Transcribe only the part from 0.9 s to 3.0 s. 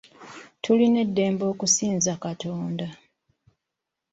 eddembe okusinza Katonda.